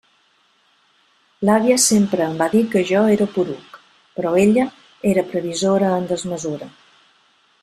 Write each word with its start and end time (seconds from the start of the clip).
L'àvia 1.49 1.75
sempre 1.83 2.25
em 2.29 2.33
va 2.41 2.47
dir 2.55 2.63
que 2.73 2.83
jo 2.93 3.03
era 3.17 3.29
poruc, 3.37 3.77
però 4.17 4.35
ella 4.47 4.67
era 5.15 5.29
previsora 5.37 5.93
en 6.03 6.13
desmesura. 6.15 6.75